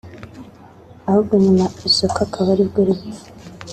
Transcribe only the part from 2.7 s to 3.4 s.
ripfa